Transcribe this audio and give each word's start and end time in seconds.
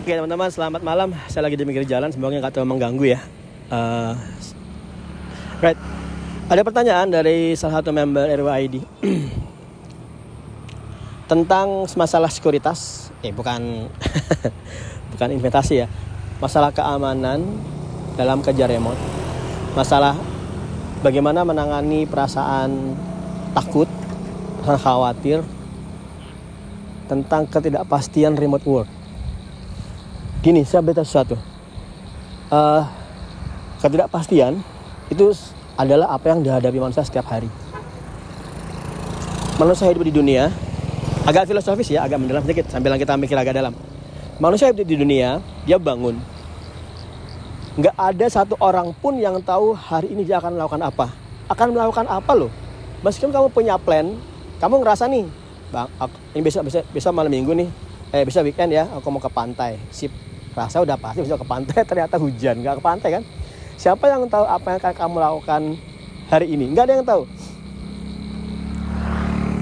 Oke 0.00 0.16
teman-teman, 0.16 0.48
selamat 0.48 0.80
malam. 0.80 1.12
Saya 1.28 1.44
lagi 1.44 1.60
di 1.60 1.64
pinggir 1.68 1.84
jalan, 1.84 2.08
semoga 2.08 2.32
nggak 2.40 2.56
terlalu 2.56 2.72
mengganggu 2.72 3.04
ya. 3.04 3.20
Uh, 3.68 4.16
right, 5.60 5.76
ada 6.48 6.64
pertanyaan 6.64 7.04
dari 7.12 7.52
salah 7.52 7.84
satu 7.84 7.92
member 7.92 8.24
RWID 8.24 8.80
tentang 11.36 11.84
masalah 12.00 12.32
sekuritas. 12.32 13.12
Eh 13.20 13.28
bukan, 13.28 13.92
bukan 15.12 15.28
investasi 15.36 15.84
ya. 15.84 15.86
Masalah 16.40 16.72
keamanan 16.72 17.44
dalam 18.16 18.40
kejar 18.40 18.72
remote. 18.72 18.96
Masalah 19.76 20.16
bagaimana 21.04 21.44
menangani 21.44 22.08
perasaan 22.08 22.96
takut, 23.52 23.92
khawatir 24.64 25.44
tentang 27.04 27.44
ketidakpastian 27.52 28.40
remote 28.40 28.64
work 28.64 28.99
gini 30.40 30.64
saya 30.64 30.80
beritahu 30.80 31.04
sesuatu 31.04 31.36
uh, 32.48 32.82
ketidakpastian 33.80 34.60
itu 35.12 35.32
adalah 35.76 36.12
apa 36.12 36.32
yang 36.32 36.44
dihadapi 36.44 36.76
manusia 36.76 37.00
setiap 37.00 37.32
hari. 37.32 37.48
Manusia 39.56 39.88
hidup 39.88 40.04
di 40.04 40.12
dunia 40.12 40.52
agak 41.24 41.48
filosofis 41.48 41.92
ya 41.92 42.04
agak 42.04 42.20
mendalam 42.20 42.44
sedikit 42.44 42.68
sambil 42.68 42.96
kita 43.00 43.16
mikir 43.16 43.36
agak 43.36 43.56
dalam. 43.56 43.72
Manusia 44.36 44.68
hidup 44.68 44.84
di 44.84 44.96
dunia 45.00 45.40
dia 45.64 45.80
bangun. 45.80 46.20
Nggak 47.80 47.96
ada 47.96 48.26
satu 48.28 48.60
orang 48.60 48.92
pun 48.96 49.16
yang 49.16 49.40
tahu 49.40 49.72
hari 49.72 50.12
ini 50.12 50.28
dia 50.28 50.36
akan 50.36 50.56
melakukan 50.56 50.84
apa. 50.84 51.06
Akan 51.48 51.72
melakukan 51.72 52.06
apa 52.08 52.32
loh? 52.36 52.52
Meskipun 53.00 53.32
kamu 53.32 53.48
punya 53.52 53.80
plan 53.80 54.16
kamu 54.60 54.84
ngerasa 54.84 55.08
nih 55.08 55.24
bang 55.70 55.88
ini 56.36 56.42
besok 56.44 56.68
besok 56.68 56.84
besok 56.92 57.12
malam 57.14 57.30
minggu 57.32 57.54
nih 57.56 57.68
eh 58.10 58.26
bisa 58.26 58.42
weekend 58.44 58.76
ya 58.76 58.84
aku 58.92 59.08
mau 59.08 59.20
ke 59.20 59.32
pantai. 59.32 59.80
Sip 59.88 60.12
rasa 60.54 60.82
udah 60.82 60.96
pasti 60.98 61.22
bisa 61.22 61.38
ke 61.38 61.46
pantai 61.46 61.80
ternyata 61.90 62.16
hujan. 62.18 62.60
Nggak 62.60 62.78
ke 62.78 62.82
pantai 62.82 63.08
kan? 63.20 63.22
Siapa 63.80 64.04
yang 64.12 64.28
tahu 64.28 64.44
apa 64.44 64.66
yang 64.76 64.78
akan 64.82 64.94
kamu 64.94 65.16
lakukan 65.18 65.62
hari 66.28 66.46
ini? 66.52 66.68
Nggak 66.72 66.84
ada 66.84 66.92
yang 67.00 67.06
tahu. 67.06 67.22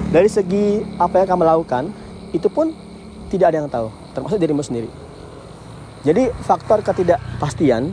Dari 0.09 0.29
segi 0.33 0.83
apa 0.97 1.21
yang 1.21 1.29
kamu 1.29 1.43
lakukan 1.45 1.85
itu 2.33 2.49
pun 2.49 2.73
tidak 3.29 3.53
ada 3.53 3.57
yang 3.63 3.71
tahu. 3.71 3.93
Termasuk 4.17 4.41
dirimu 4.41 4.65
sendiri. 4.65 4.89
Jadi 6.03 6.33
faktor 6.43 6.81
ketidakpastian 6.81 7.93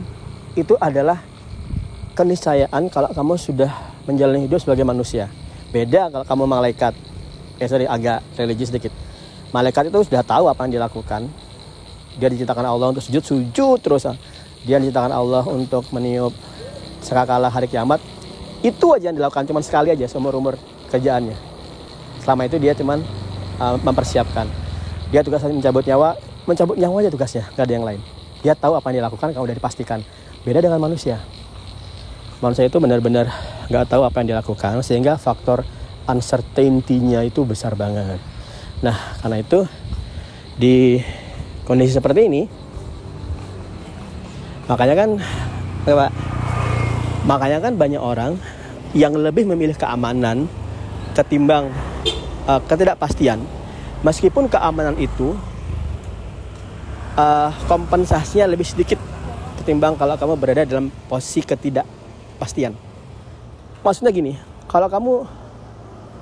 itu 0.56 0.74
adalah 0.80 1.20
keniscayaan 2.16 2.88
kalau 2.88 3.12
kamu 3.12 3.34
sudah 3.36 3.70
menjalani 4.08 4.48
hidup 4.48 4.62
sebagai 4.62 4.88
manusia. 4.88 5.28
Beda 5.68 6.08
kalau 6.08 6.24
kamu 6.24 6.44
malaikat. 6.48 6.96
Eh 7.60 7.68
sorry 7.68 7.84
agak 7.84 8.24
religius 8.40 8.72
sedikit. 8.72 8.92
Malaikat 9.52 9.92
itu 9.92 9.98
sudah 10.02 10.24
tahu 10.24 10.48
apa 10.48 10.64
yang 10.64 10.80
dilakukan 10.80 11.28
dia 12.16 12.28
diciptakan 12.32 12.64
Allah 12.64 12.92
untuk 12.92 13.04
sujud 13.04 13.22
sujud 13.22 13.78
terus 13.80 14.08
dia 14.64 14.80
diciptakan 14.80 15.12
Allah 15.12 15.44
untuk 15.46 15.84
meniup 15.92 16.32
sekakala 17.04 17.46
hari 17.52 17.70
kiamat. 17.70 18.02
Itu 18.64 18.96
aja 18.96 19.12
yang 19.12 19.16
dilakukan 19.20 19.46
cuma 19.46 19.60
sekali 19.62 19.92
aja 19.92 20.08
seumur 20.10 20.34
umur 20.34 20.58
kerjaannya. 20.90 21.36
Selama 22.24 22.48
itu 22.48 22.56
dia 22.58 22.74
cuman 22.74 23.04
uh, 23.62 23.76
mempersiapkan. 23.78 24.48
Dia 25.14 25.22
tugasnya 25.22 25.54
mencabut 25.54 25.86
nyawa 25.86 26.18
mencabut 26.46 26.74
nyawa 26.78 26.96
aja 27.02 27.10
tugasnya 27.14 27.44
gak 27.54 27.64
ada 27.68 27.74
yang 27.78 27.86
lain. 27.86 28.00
Dia 28.42 28.58
tahu 28.58 28.74
apa 28.74 28.90
yang 28.90 29.06
dilakukan 29.06 29.30
kalau 29.36 29.44
udah 29.46 29.56
dipastikan. 29.56 30.02
Beda 30.42 30.58
dengan 30.58 30.82
manusia. 30.82 31.22
Manusia 32.42 32.68
itu 32.68 32.76
benar-benar 32.78 33.32
nggak 33.66 33.86
tahu 33.90 34.06
apa 34.06 34.22
yang 34.22 34.36
dilakukan 34.36 34.84
sehingga 34.84 35.18
faktor 35.18 35.66
uncertainty-nya 36.06 37.26
itu 37.26 37.42
besar 37.42 37.74
banget. 37.74 38.22
Nah 38.84 39.18
karena 39.22 39.42
itu 39.42 39.66
di 40.54 41.02
kondisi 41.66 41.98
seperti 41.98 42.30
ini 42.30 42.42
makanya 44.70 44.94
kan 44.94 45.10
Pak 45.86 46.10
makanya 47.26 47.58
kan 47.58 47.74
banyak 47.74 47.98
orang 47.98 48.38
yang 48.94 49.12
lebih 49.18 49.44
memilih 49.50 49.74
keamanan 49.74 50.46
ketimbang 51.12 51.74
uh, 52.46 52.60
ketidakpastian. 52.64 53.42
Meskipun 54.06 54.46
keamanan 54.46 54.94
itu 54.96 55.34
uh, 57.18 57.50
kompensasinya 57.66 58.46
lebih 58.46 58.64
sedikit 58.64 59.00
ketimbang 59.60 59.98
kalau 59.98 60.14
kamu 60.14 60.34
berada 60.38 60.62
dalam 60.62 60.92
posisi 61.10 61.42
ketidakpastian. 61.42 62.72
Maksudnya 63.82 64.14
gini 64.14 64.38
kalau 64.70 64.86
kamu 64.86 65.12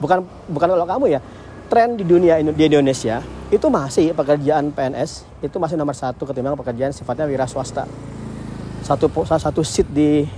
bukan 0.01 0.19
bukan 0.51 0.69
kalau 0.73 0.87
kamu 0.89 1.05
ya 1.17 1.21
tren 1.69 1.97
di 1.97 2.05
dunia 2.05 2.41
di 2.41 2.63
Indonesia 2.65 3.25
itu 3.49 3.67
masih 3.69 4.13
pekerjaan 4.17 4.73
PNS 4.73 5.25
itu 5.45 5.57
masih 5.61 5.77
nomor 5.79 5.95
satu 5.95 6.25
ketimbang 6.27 6.59
pekerjaan 6.59 6.91
sifatnya 6.91 7.29
wira 7.29 7.47
swasta. 7.47 7.87
Satu 8.85 9.09
satu 9.25 9.61
seat 9.65 9.89
di 9.89 10.29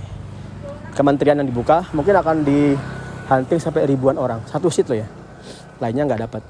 kementerian 0.95 1.39
yang 1.39 1.47
dibuka 1.47 1.87
mungkin 1.91 2.15
akan 2.15 2.47
dihunting 2.47 3.59
sampai 3.59 3.87
ribuan 3.87 4.15
orang. 4.15 4.43
Satu 4.47 4.71
seat 4.71 4.87
loh 4.87 4.99
ya 5.03 5.07
lainnya 5.81 6.07
nggak 6.07 6.21
dapat. 6.29 6.41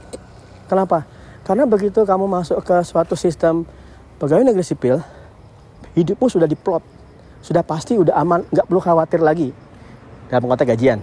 Kenapa? 0.67 1.07
Karena 1.47 1.63
begitu 1.63 2.03
kamu 2.03 2.27
masuk 2.27 2.59
ke 2.63 2.75
suatu 2.83 3.15
sistem 3.15 3.63
pegawai 4.19 4.43
negeri 4.43 4.65
sipil 4.65 4.99
hidupmu 5.95 6.27
sudah 6.27 6.45
diplot 6.49 6.83
sudah 7.39 7.63
pasti 7.63 7.95
udah 7.95 8.17
aman 8.17 8.43
nggak 8.51 8.65
perlu 8.67 8.81
khawatir 8.83 9.23
lagi. 9.23 9.55
Dalam 10.27 10.43
konteks 10.51 10.67
gajian. 10.67 10.99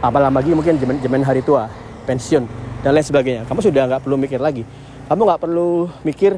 Apalagi 0.00 0.32
lagi 0.32 0.50
mungkin 0.56 0.74
zaman 0.80 1.20
hari 1.20 1.44
tua 1.44 1.68
pensiun 2.04 2.44
dan 2.82 2.90
lain 2.92 3.06
sebagainya. 3.06 3.42
Kamu 3.46 3.60
sudah 3.62 3.86
nggak 3.86 4.02
perlu 4.02 4.16
mikir 4.18 4.42
lagi. 4.42 4.66
Kamu 5.06 5.20
nggak 5.22 5.40
perlu 5.40 5.86
mikir 6.02 6.36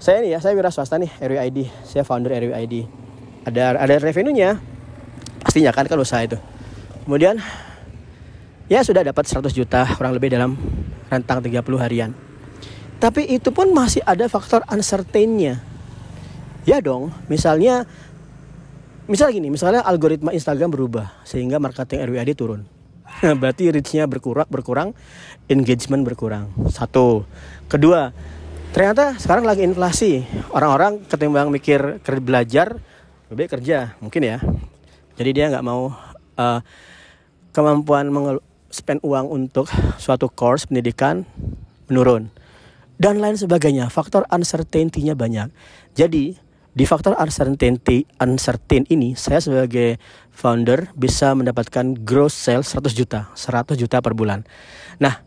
saya 0.00 0.24
nih 0.24 0.32
ya, 0.32 0.38
saya 0.40 0.56
wira 0.56 0.72
swasta 0.72 0.96
nih, 0.96 1.12
RWID. 1.20 1.68
Saya 1.84 2.08
founder 2.08 2.32
RWID. 2.32 2.88
Ada 3.44 3.76
ada 3.76 3.94
revenue-nya. 4.00 4.56
Pastinya 5.44 5.76
kan 5.76 5.84
kalau 5.84 6.08
usaha 6.08 6.24
itu. 6.24 6.40
Kemudian 7.04 7.36
ya 8.72 8.80
sudah 8.80 9.04
dapat 9.04 9.28
100 9.28 9.52
juta 9.52 9.84
kurang 10.00 10.16
lebih 10.16 10.32
dalam 10.32 10.56
rentang 11.12 11.44
30 11.44 11.60
harian. 11.76 12.10
Tapi 12.96 13.28
itu 13.28 13.52
pun 13.52 13.68
masih 13.76 14.00
ada 14.08 14.24
faktor 14.28 14.64
uncertain-nya. 14.72 15.60
Ya 16.64 16.80
dong, 16.80 17.12
misalnya 17.28 17.84
misalnya 19.04 19.32
gini, 19.36 19.48
misalnya 19.52 19.84
algoritma 19.84 20.32
Instagram 20.32 20.72
berubah 20.72 21.12
sehingga 21.28 21.60
marketing 21.60 22.08
RWID 22.08 22.32
turun 22.36 22.79
berarti 23.40 23.68
reachnya 23.68 24.08
berkurang 24.08 24.48
berkurang 24.48 24.88
engagement 25.46 26.02
berkurang. 26.04 26.48
Satu. 26.72 27.28
Kedua 27.68 28.12
ternyata 28.70 29.18
sekarang 29.20 29.44
lagi 29.44 29.66
inflasi. 29.66 30.24
Orang-orang 30.54 31.04
ketimbang 31.06 31.52
mikir 31.52 32.00
belajar 32.22 32.80
lebih 33.28 33.46
kerja 33.50 33.94
mungkin 34.00 34.22
ya. 34.24 34.38
Jadi 35.20 35.30
dia 35.36 35.52
nggak 35.52 35.66
mau 35.66 35.92
uh, 36.40 36.60
kemampuan 37.52 38.08
spend 38.70 39.02
uang 39.02 39.26
untuk 39.28 39.66
suatu 39.98 40.30
course 40.30 40.70
pendidikan 40.70 41.26
menurun. 41.90 42.30
Dan 43.00 43.16
lain 43.16 43.36
sebagainya. 43.36 43.88
Faktor 43.88 44.28
uncertainty-nya 44.28 45.16
banyak. 45.16 45.48
Jadi 45.96 46.36
di 46.80 46.88
faktor 46.88 47.12
uncertainty, 47.20 48.08
uncertain 48.24 48.88
ini, 48.88 49.12
saya 49.12 49.36
sebagai 49.36 50.00
founder 50.32 50.88
bisa 50.96 51.36
mendapatkan 51.36 51.92
gross 52.08 52.32
sales 52.32 52.72
100 52.72 52.96
juta, 52.96 53.28
100 53.36 53.76
juta 53.76 54.00
per 54.00 54.16
bulan. 54.16 54.48
Nah, 54.96 55.20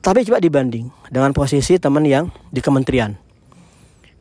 tapi 0.00 0.24
coba 0.24 0.40
dibanding 0.40 0.88
dengan 1.12 1.36
posisi 1.36 1.76
teman 1.76 2.08
yang 2.08 2.32
di 2.48 2.64
kementerian. 2.64 3.20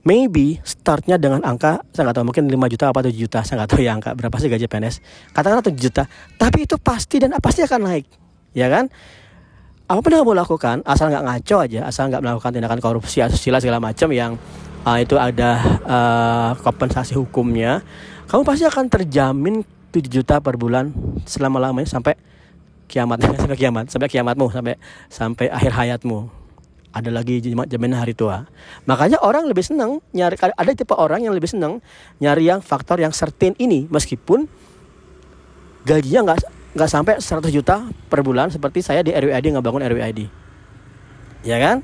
Maybe 0.04 0.60
startnya 0.68 1.16
dengan 1.16 1.48
angka, 1.48 1.88
saya 1.96 2.12
nggak 2.12 2.20
tahu 2.20 2.26
mungkin 2.28 2.52
5 2.52 2.74
juta 2.76 2.92
apa 2.92 3.00
7 3.00 3.16
juta, 3.16 3.40
saya 3.48 3.64
nggak 3.64 3.70
tahu 3.72 3.80
ya 3.80 3.92
angka 3.96 4.12
berapa 4.20 4.36
sih 4.44 4.52
gaji 4.52 4.68
PNS. 4.68 4.96
Katakanlah 5.32 5.64
7 5.64 5.80
juta, 5.80 6.04
tapi 6.36 6.68
itu 6.68 6.76
pasti 6.76 7.24
dan 7.24 7.32
pasti 7.40 7.64
akan 7.64 7.80
naik, 7.80 8.12
ya 8.52 8.68
kan? 8.68 8.92
Apa 9.88 10.04
pun 10.04 10.12
yang 10.12 10.28
kamu 10.28 10.36
lakukan, 10.36 10.84
asal 10.84 11.08
nggak 11.08 11.24
ngaco 11.32 11.56
aja, 11.64 11.88
asal 11.88 12.12
nggak 12.12 12.20
melakukan 12.20 12.52
tindakan 12.52 12.84
korupsi, 12.84 13.24
asusila 13.24 13.64
segala 13.64 13.80
macam 13.80 14.12
yang 14.12 14.36
uh, 14.84 14.98
itu 15.00 15.16
ada 15.16 15.60
uh, 15.88 16.52
kompensasi 16.60 17.16
hukumnya, 17.16 17.82
kamu 18.28 18.44
pasti 18.44 18.64
akan 18.68 18.86
terjamin 18.92 19.56
7 19.94 20.10
juta 20.10 20.40
per 20.44 20.60
bulan 20.60 20.92
selama-lamanya 21.24 21.90
sampai 21.90 22.20
kiamat. 22.88 23.24
Sampai 23.44 23.58
kiamat 23.58 23.86
sampai 23.90 24.10
kiamatmu 24.12 24.46
sampai 24.54 24.76
sampai 25.10 25.46
akhir 25.50 25.72
hayatmu. 25.74 26.30
Ada 26.94 27.10
lagi 27.10 27.42
jaminan 27.42 28.06
hari 28.06 28.14
tua. 28.14 28.46
Makanya 28.86 29.18
orang 29.26 29.50
lebih 29.50 29.66
senang 29.66 29.98
nyari 30.14 30.38
ada 30.38 30.72
tipe 30.78 30.94
orang 30.94 31.26
yang 31.26 31.34
lebih 31.34 31.50
senang 31.50 31.82
nyari 32.22 32.46
yang 32.54 32.62
faktor 32.62 33.02
yang 33.02 33.10
certain 33.10 33.58
ini 33.58 33.90
meskipun 33.90 34.46
gajinya 35.90 36.32
nggak 36.32 36.38
nggak 36.78 36.90
sampai 36.90 37.18
100 37.18 37.50
juta 37.50 37.90
per 38.14 38.22
bulan 38.22 38.54
seperti 38.54 38.86
saya 38.86 39.02
di 39.02 39.10
RWID 39.10 39.58
nggak 39.58 39.66
bangun 39.66 39.82
RWID 39.90 40.20
ya 41.42 41.58
kan? 41.58 41.82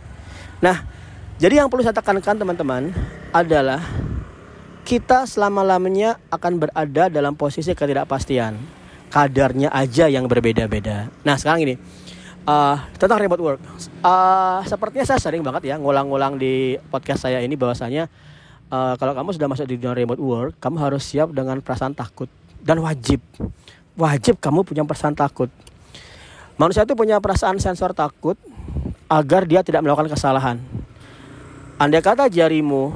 Nah 0.61 0.98
jadi 1.39 1.63
yang 1.63 1.71
perlu 1.71 1.87
saya 1.87 1.95
tekankan 1.95 2.35
teman-teman 2.35 2.91
adalah 3.31 3.79
kita 4.83 5.23
selama-lamanya 5.23 6.19
akan 6.27 6.67
berada 6.67 7.07
dalam 7.07 7.31
posisi 7.39 7.71
ketidakpastian. 7.71 8.59
Kadarnya 9.07 9.71
aja 9.71 10.11
yang 10.11 10.27
berbeda-beda. 10.27 11.07
Nah 11.23 11.39
sekarang 11.39 11.63
ini, 11.63 11.75
uh, 12.43 12.77
tentang 12.99 13.23
remote 13.23 13.41
work. 13.41 13.59
Uh, 14.03 14.61
sepertinya 14.67 15.07
saya 15.07 15.17
sering 15.23 15.39
banget 15.39 15.71
ya 15.71 15.75
ngulang-ngulang 15.79 16.35
di 16.35 16.75
podcast 16.91 17.25
saya 17.25 17.39
ini 17.39 17.55
bahwasanya 17.55 18.11
uh, 18.67 18.99
kalau 18.99 19.15
kamu 19.15 19.31
sudah 19.33 19.47
masuk 19.47 19.65
di 19.65 19.79
dunia 19.79 19.95
remote 19.95 20.21
work, 20.21 20.51
kamu 20.59 20.75
harus 20.77 21.07
siap 21.07 21.31
dengan 21.31 21.63
perasaan 21.63 21.95
takut 21.95 22.27
dan 22.59 22.83
wajib 22.83 23.23
wajib 23.95 24.43
kamu 24.43 24.67
punya 24.67 24.83
perasaan 24.83 25.15
takut. 25.15 25.47
Manusia 26.59 26.83
itu 26.83 26.91
punya 26.99 27.23
perasaan 27.23 27.55
sensor 27.63 27.95
takut 27.95 28.35
agar 29.07 29.47
dia 29.47 29.63
tidak 29.63 29.79
melakukan 29.79 30.11
kesalahan. 30.11 30.59
Andai 31.79 32.03
kata 32.03 32.27
jarimu 32.27 32.91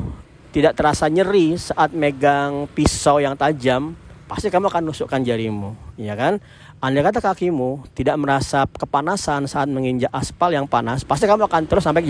tidak 0.51 0.75
terasa 0.75 1.07
nyeri 1.07 1.55
saat 1.55 1.95
megang 1.95 2.67
pisau 2.67 3.15
yang 3.15 3.31
tajam, 3.31 3.95
pasti 4.27 4.51
kamu 4.51 4.67
akan 4.67 4.91
nusukkan 4.91 5.23
jarimu, 5.23 5.71
ya 5.95 6.19
kan? 6.19 6.43
Andai 6.83 6.99
kata 6.99 7.23
kakimu 7.23 7.87
tidak 7.95 8.19
merasa 8.19 8.67
kepanasan 8.67 9.47
saat 9.47 9.71
menginjak 9.71 10.11
aspal 10.11 10.51
yang 10.51 10.67
panas, 10.67 11.07
pasti 11.07 11.31
kamu 11.31 11.47
akan 11.47 11.63
terus 11.63 11.87
sampai 11.87 12.03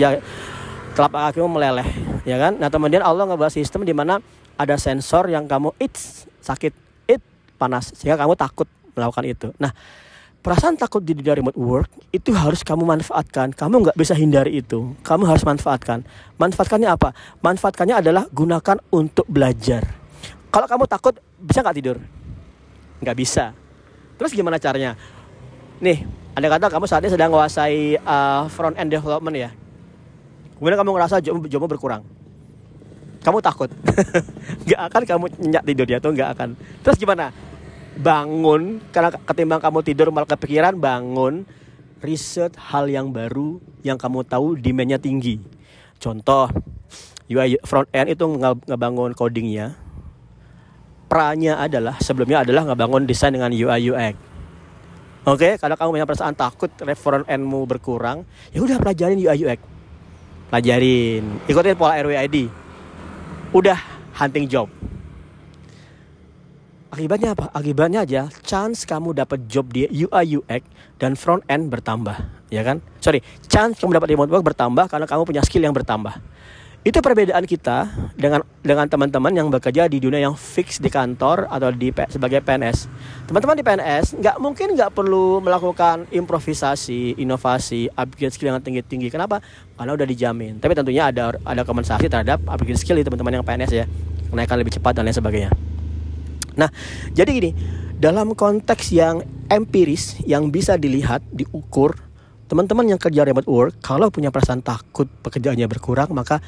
telapak 0.98 1.30
kakimu 1.30 1.46
meleleh, 1.46 1.86
ya 2.26 2.42
kan? 2.42 2.58
Nah, 2.58 2.66
kemudian 2.74 3.06
Allah 3.06 3.30
ngebuat 3.30 3.54
sistem 3.54 3.86
di 3.86 3.94
mana 3.94 4.18
ada 4.58 4.74
sensor 4.74 5.30
yang 5.30 5.46
kamu 5.46 5.78
it 5.78 5.94
sakit, 6.42 6.74
it 7.06 7.22
panas 7.54 7.94
sehingga 7.94 8.18
kamu 8.18 8.34
takut 8.34 8.66
melakukan 8.98 9.22
itu. 9.22 9.46
Nah, 9.62 9.70
perasaan 10.44 10.76
takut 10.76 11.00
di 11.00 11.16
dunia 11.16 11.40
remote 11.40 11.56
work 11.56 11.88
itu 12.12 12.36
harus 12.36 12.60
kamu 12.60 12.84
manfaatkan. 12.84 13.56
Kamu 13.56 13.88
nggak 13.88 13.96
bisa 13.96 14.12
hindari 14.12 14.60
itu. 14.60 14.92
Kamu 15.00 15.24
harus 15.24 15.40
manfaatkan. 15.40 16.04
Manfaatkannya 16.36 16.92
apa? 16.92 17.16
Manfaatkannya 17.40 18.04
adalah 18.04 18.28
gunakan 18.28 18.76
untuk 18.92 19.24
belajar. 19.24 19.88
Kalau 20.52 20.68
kamu 20.68 20.84
takut, 20.84 21.16
bisa 21.40 21.64
nggak 21.64 21.76
tidur? 21.80 21.96
Nggak 23.00 23.16
bisa. 23.16 23.56
Terus 24.20 24.36
gimana 24.36 24.60
caranya? 24.60 25.00
Nih, 25.80 26.04
ada 26.36 26.46
kata 26.52 26.68
kamu 26.68 26.84
saat 26.84 27.02
ini 27.02 27.10
sedang 27.16 27.32
menguasai 27.32 27.96
uh, 28.04 28.44
front 28.52 28.76
end 28.76 28.92
development 28.92 29.34
ya. 29.40 29.50
Kemudian 30.60 30.76
kamu 30.76 30.92
ngerasa 30.92 31.24
jobmu 31.24 31.66
berkurang. 31.66 32.04
Kamu 33.24 33.40
takut. 33.40 33.72
nggak 34.68 34.80
akan 34.92 35.02
kamu 35.08 35.24
nyenyak 35.40 35.64
tidur 35.64 35.88
ya 35.88 35.98
tuh 36.04 36.12
nggak 36.12 36.30
akan. 36.36 36.48
Terus 36.84 37.00
gimana? 37.00 37.32
Bangun 37.94 38.82
karena 38.90 39.14
ketimbang 39.14 39.62
kamu 39.62 39.78
tidur 39.86 40.08
malah 40.10 40.26
kepikiran 40.26 40.74
bangun 40.74 41.46
riset 42.02 42.52
hal 42.58 42.90
yang 42.90 43.14
baru 43.14 43.62
yang 43.86 43.96
kamu 43.96 44.26
tahu 44.26 44.58
demandnya 44.58 44.98
tinggi. 44.98 45.38
Contoh, 46.02 46.50
UI 47.30 47.56
front 47.62 47.88
end 47.94 48.12
itu 48.12 48.26
ngebangun 48.66 49.14
codingnya 49.14 49.84
pranya 51.14 51.62
adalah 51.62 51.94
sebelumnya 52.02 52.42
adalah 52.42 52.66
ngebangun 52.66 53.06
desain 53.06 53.30
dengan 53.30 53.54
UI 53.54 53.94
UX. 53.94 54.18
Oke, 55.24 55.38
okay? 55.38 55.52
kalau 55.62 55.78
kamu 55.78 55.90
punya 55.94 56.06
perasaan 56.10 56.34
takut 56.34 56.74
reference 56.82 57.30
endmu 57.30 57.62
berkurang, 57.70 58.26
ya 58.50 58.58
udah 58.58 58.82
pelajarin 58.82 59.22
UI 59.22 59.38
UX. 59.46 59.62
Pelajarin, 60.50 61.22
ikutin 61.46 61.78
pola 61.78 62.02
RWID. 62.02 62.50
Udah 63.54 63.78
hunting 64.18 64.50
job. 64.50 64.66
Akibatnya 66.94 67.34
apa? 67.34 67.50
Akibatnya 67.50 68.06
aja 68.06 68.30
chance 68.46 68.86
kamu 68.86 69.18
dapat 69.18 69.50
job 69.50 69.66
di 69.74 69.90
UI 69.90 70.38
UX 70.38 70.62
dan 71.02 71.18
front 71.18 71.42
end 71.50 71.66
bertambah, 71.66 72.14
ya 72.54 72.62
kan? 72.62 72.78
Sorry, 73.02 73.18
chance 73.50 73.82
kamu 73.82 73.98
dapat 73.98 74.14
remote 74.14 74.30
work 74.30 74.46
bertambah 74.54 74.86
karena 74.86 75.02
kamu 75.02 75.26
punya 75.26 75.42
skill 75.42 75.66
yang 75.66 75.74
bertambah. 75.74 76.14
Itu 76.86 77.02
perbedaan 77.02 77.50
kita 77.50 77.90
dengan 78.14 78.46
dengan 78.62 78.86
teman-teman 78.86 79.34
yang 79.34 79.50
bekerja 79.50 79.90
di 79.90 79.98
dunia 79.98 80.22
yang 80.22 80.38
fix 80.38 80.78
di 80.78 80.86
kantor 80.86 81.50
atau 81.50 81.74
di 81.74 81.90
sebagai 82.06 82.38
PNS. 82.46 82.86
Teman-teman 83.26 83.58
di 83.58 83.66
PNS 83.66 84.14
nggak 84.14 84.36
mungkin 84.38 84.78
nggak 84.78 84.94
perlu 84.94 85.42
melakukan 85.42 86.06
improvisasi, 86.14 87.18
inovasi, 87.18 87.90
upgrade 87.90 88.38
skill 88.38 88.54
yang 88.54 88.62
tinggi-tinggi. 88.62 89.10
Kenapa? 89.10 89.42
Karena 89.74 89.98
udah 89.98 90.06
dijamin. 90.06 90.62
Tapi 90.62 90.78
tentunya 90.78 91.10
ada 91.10 91.34
ada 91.42 91.62
kompensasi 91.66 92.06
terhadap 92.06 92.38
upgrade 92.46 92.78
skill 92.78 92.94
di 92.94 93.02
teman-teman 93.02 93.42
yang 93.42 93.44
PNS 93.48 93.72
ya, 93.74 93.90
kenaikan 94.30 94.62
lebih 94.62 94.78
cepat 94.78 94.94
dan 94.94 95.10
lain 95.10 95.18
sebagainya. 95.18 95.63
Nah, 96.54 96.70
jadi 97.10 97.30
gini, 97.30 97.50
dalam 97.98 98.34
konteks 98.34 98.90
yang 98.94 99.22
empiris 99.50 100.18
yang 100.26 100.50
bisa 100.50 100.74
dilihat, 100.78 101.22
diukur, 101.30 101.98
teman-teman 102.50 102.94
yang 102.94 103.00
kerja 103.00 103.24
remote 103.24 103.48
work 103.48 103.80
kalau 103.80 104.12
punya 104.12 104.28
perasaan 104.28 104.60
takut 104.60 105.08
pekerjaannya 105.24 105.66
berkurang 105.66 106.12
maka 106.12 106.38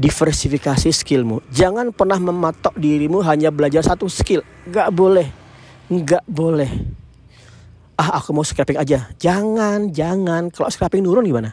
diversifikasi 0.00 0.88
skillmu. 0.88 1.44
Jangan 1.52 1.92
pernah 1.92 2.16
mematok 2.16 2.72
dirimu 2.80 3.20
hanya 3.20 3.52
belajar 3.52 3.84
satu 3.84 4.08
skill. 4.08 4.40
Gak 4.72 4.88
boleh. 4.96 5.28
Gak 5.92 6.24
boleh. 6.24 6.70
Ah, 8.00 8.16
aku 8.16 8.32
mau 8.32 8.40
scraping 8.40 8.80
aja. 8.80 9.12
Jangan, 9.20 9.92
jangan. 9.92 10.48
Kalau 10.48 10.72
scraping 10.72 11.04
nurun 11.04 11.28
gimana? 11.28 11.52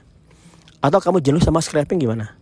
Atau 0.80 1.04
kamu 1.04 1.20
jenuh 1.20 1.44
sama 1.44 1.60
scraping 1.60 2.00
gimana? 2.00 2.37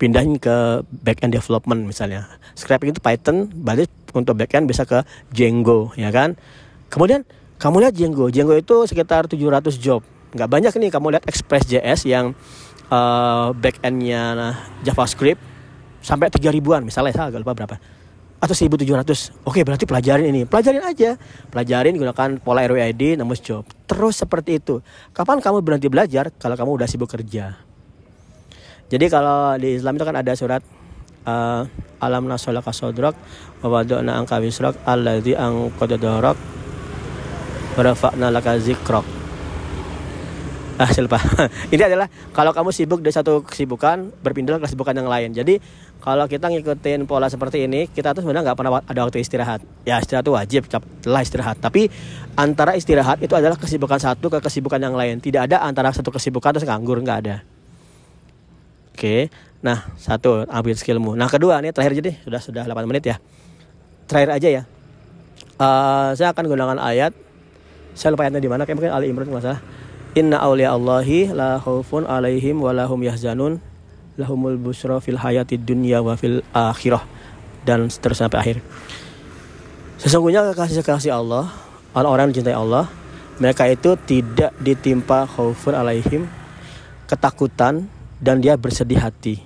Pindahin 0.00 0.40
ke 0.40 0.80
backend 1.04 1.36
development 1.36 1.84
misalnya. 1.84 2.24
Scraping 2.56 2.96
itu 2.96 3.04
Python, 3.04 3.52
balik 3.52 3.92
untuk 4.16 4.32
backend 4.32 4.64
bisa 4.64 4.88
ke 4.88 5.04
Django, 5.28 5.92
ya 5.92 6.08
kan? 6.08 6.40
Kemudian 6.88 7.28
kamu 7.60 7.84
lihat 7.84 7.92
Django. 7.92 8.32
Django 8.32 8.56
itu 8.56 8.88
sekitar 8.88 9.28
700 9.28 9.76
job. 9.76 10.00
Gak 10.32 10.48
banyak 10.48 10.72
nih 10.72 10.88
kamu 10.88 11.12
lihat 11.12 11.28
Express.js 11.28 12.08
yang 12.08 12.32
uh, 12.88 13.52
backendnya 13.52 14.56
JavaScript 14.88 15.36
sampai 16.00 16.32
tiga 16.32 16.48
ribuan. 16.48 16.80
Misalnya 16.80 17.12
saya 17.12 17.28
agak 17.28 17.44
lupa 17.44 17.52
berapa. 17.52 17.76
Atau 18.40 18.56
1700 18.56 19.44
oke 19.44 19.60
berarti 19.60 19.84
pelajarin 19.84 20.32
ini. 20.32 20.48
Pelajarin 20.48 20.80
aja. 20.80 21.20
Pelajarin 21.52 21.92
gunakan 22.00 22.40
pola 22.40 22.64
RWID 22.64 23.20
nembus 23.20 23.44
job. 23.44 23.68
Terus 23.84 24.16
seperti 24.16 24.64
itu. 24.64 24.80
Kapan 25.12 25.44
kamu 25.44 25.60
berhenti 25.60 25.92
belajar? 25.92 26.32
Kalau 26.40 26.56
kamu 26.56 26.80
udah 26.80 26.88
sibuk 26.88 27.12
kerja 27.12 27.69
jadi 28.90 29.06
kalau 29.06 29.54
di 29.54 29.78
Islam 29.78 29.94
itu 29.94 30.02
kan 30.02 30.18
ada 30.18 30.34
surat 30.34 30.66
uh, 31.22 31.62
alam 32.02 32.26
nasolaka 32.26 32.74
sodrak 32.74 33.14
wawadona 33.62 34.18
angka 34.18 34.42
wisrak 34.42 34.74
alladzi 34.82 35.38
angkododorok 35.38 36.34
warafa'na 37.78 38.34
laka 38.34 38.58
zikrok. 38.58 39.06
Ah 40.80 40.88
lupa. 40.96 41.20
Ini 41.76 41.92
adalah 41.92 42.08
kalau 42.32 42.56
kamu 42.56 42.72
sibuk 42.72 43.04
dari 43.04 43.12
satu 43.12 43.44
kesibukan 43.44 44.16
berpindah 44.24 44.56
ke 44.58 44.64
kesibukan 44.64 44.96
yang 44.96 45.12
lain. 45.12 45.36
Jadi 45.36 45.60
kalau 46.00 46.24
kita 46.24 46.48
ngikutin 46.48 47.04
pola 47.04 47.28
seperti 47.28 47.68
ini 47.68 47.84
kita 47.84 48.16
tuh 48.16 48.24
sebenarnya 48.24 48.48
nggak 48.48 48.56
pernah 48.56 48.80
ada 48.80 49.00
waktu 49.04 49.20
istirahat. 49.20 49.60
Ya 49.84 50.00
istirahat 50.00 50.24
itu 50.24 50.32
wajib 50.32 50.62
lah 51.04 51.20
istirahat. 51.20 51.60
Tapi 51.60 51.92
antara 52.32 52.80
istirahat 52.80 53.20
itu 53.20 53.36
adalah 53.36 53.60
kesibukan 53.60 54.00
satu 54.00 54.32
ke 54.32 54.40
kesibukan 54.40 54.80
yang 54.80 54.96
lain. 54.96 55.20
Tidak 55.20 55.52
ada 55.52 55.60
antara 55.60 55.92
satu 55.92 56.08
kesibukan 56.08 56.56
terus 56.56 56.64
nganggur 56.64 56.96
nggak 57.04 57.18
ada 57.28 57.44
oke. 59.00 59.32
Nah 59.64 59.88
satu 59.96 60.44
ambil 60.44 60.76
skillmu. 60.76 61.16
Nah 61.16 61.32
kedua 61.32 61.56
nih 61.64 61.72
terakhir 61.72 61.96
jadi 62.04 62.12
sudah 62.20 62.40
sudah 62.44 62.62
8 62.68 62.84
menit 62.84 63.08
ya. 63.08 63.16
Terakhir 64.04 64.36
aja 64.36 64.48
ya. 64.60 64.62
Uh, 65.56 66.12
saya 66.12 66.36
akan 66.36 66.44
gunakan 66.44 66.76
ayat. 66.76 67.16
Saya 67.96 68.12
lupa 68.12 68.28
ayatnya 68.28 68.44
di 68.44 68.50
mana 68.52 68.68
kayak 68.68 68.76
mungkin 68.76 68.92
Ali 68.92 69.08
Imran 69.08 69.32
nggak 69.32 69.44
salah. 69.44 69.60
Inna 70.12 70.36
awliya 70.44 70.76
Allahi 70.76 71.32
la 71.32 71.56
khaufun 71.56 72.04
alaihim 72.04 72.60
wa 72.60 72.76
lahum 72.76 73.00
yahzanun. 73.00 73.56
Lahumul 74.20 74.60
busra 74.60 75.00
fil 75.00 75.16
hayati 75.16 75.56
dunya 75.56 76.04
wa 76.04 76.12
fil 76.20 76.44
akhirah. 76.52 77.00
Dan 77.64 77.88
seterusnya 77.88 78.28
sampai 78.28 78.40
akhir. 78.40 78.56
Sesungguhnya 80.00 80.44
kekasih-kekasih 80.52 81.12
Allah, 81.12 81.52
orang-orang 81.92 82.32
yang 82.32 82.40
dicintai 82.40 82.56
Allah, 82.56 82.88
mereka 83.36 83.68
itu 83.68 84.00
tidak 84.08 84.56
ditimpa 84.56 85.28
khaufun 85.28 85.76
alaihim, 85.76 86.24
ketakutan 87.04 87.84
dan 88.20 88.44
dia 88.44 88.54
bersedih 88.54 89.00
hati. 89.00 89.40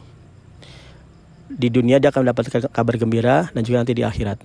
Di 1.48 1.70
dunia 1.70 2.02
dia 2.02 2.10
akan 2.10 2.26
mendapatkan 2.26 2.68
kabar 2.74 2.94
gembira 2.98 3.36
dan 3.54 3.62
juga 3.62 3.80
nanti 3.80 3.94
di 3.94 4.02
akhirat. 4.02 4.42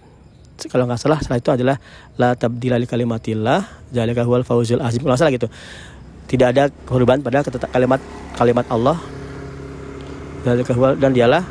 Kalau 0.69 0.85
nggak 0.85 0.99
salah, 0.99 1.19
setelah 1.23 1.39
itu 1.39 1.51
adalah 1.55 1.75
la 2.19 2.35
tabdila 2.35 2.75
li 2.77 2.85
kalimatillah, 2.85 3.89
zalika 3.89 4.27
huwal 4.27 4.43
fauzul 4.43 4.83
azim. 4.83 5.01
Kalau 5.01 5.17
salah 5.17 5.33
gitu 5.33 5.47
tidak 6.29 6.47
ada 6.53 6.63
perubahan 6.69 7.25
pada 7.25 7.41
kalimat 7.73 7.97
kalimat 8.37 8.65
Allah 8.69 9.01
dan 11.01 11.11
dialah 11.11 11.41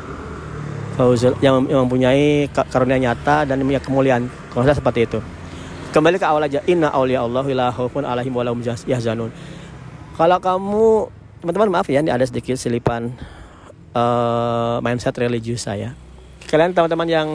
fauzul 0.95 1.35
yang, 1.43 1.67
mempunyai 1.67 2.47
karunia 2.71 3.11
nyata 3.11 3.43
dan 3.43 3.59
punya 3.59 3.83
kemuliaan 3.83 4.31
kalau 4.55 4.63
saya 4.63 4.79
seperti 4.79 5.03
itu 5.03 5.19
kembali 5.91 6.15
ke 6.15 6.25
awal 6.25 6.47
aja 6.47 6.63
inna 6.63 6.87
auliya 6.95 7.27
Allah 7.27 7.43
la 7.51 7.67
khaufun 7.75 8.07
alaihim 8.07 8.31
wa 8.31 8.47
lahum 8.47 8.63
yahzanun 8.63 9.35
kalau 10.15 10.39
kamu 10.39 11.11
teman-teman 11.39 11.79
maaf 11.79 11.87
ya 11.87 12.03
ini 12.03 12.11
ada 12.11 12.23
sedikit 12.27 12.59
selipan 12.59 13.15
uh, 13.95 14.77
mindset 14.83 15.15
religius 15.15 15.65
saya. 15.65 15.95
Kalian 16.51 16.75
teman-teman 16.75 17.07
yang 17.07 17.27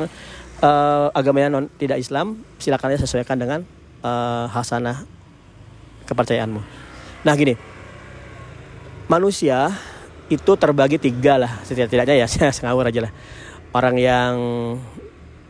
uh, 0.60 1.08
agamanya 1.16 1.48
non 1.48 1.66
tidak 1.80 2.00
Islam 2.00 2.44
silakan 2.60 2.94
ya 2.94 2.98
sesuaikan 3.00 3.36
dengan 3.40 3.60
uh, 4.04 4.46
hasanah 4.52 5.08
kepercayaanmu. 6.04 6.60
Nah 7.24 7.34
gini, 7.34 7.56
manusia 9.08 9.72
itu 10.28 10.52
terbagi 10.56 10.96
tiga 10.96 11.36
lah 11.36 11.52
setidak-tidaknya 11.64 12.24
ya 12.24 12.26
saya 12.32 12.52
ngawur 12.52 12.92
aja 12.92 13.08
lah. 13.08 13.12
Orang 13.74 13.98
yang 13.98 14.34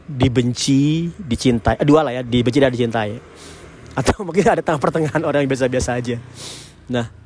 dibenci 0.04 1.08
dicintai 1.16 1.80
dua 1.80 2.04
lah 2.04 2.12
ya 2.14 2.23
dibenci 2.23 2.62
dan 2.62 2.70
dicintai. 2.70 3.18
Atau 3.99 4.23
mungkin 4.26 4.46
ada 4.46 4.62
tengah 4.62 4.78
pertengahan 4.78 5.23
orang 5.26 5.42
yang 5.42 5.50
biasa-biasa 5.50 5.99
aja. 5.99 6.16
Nah, 6.84 7.24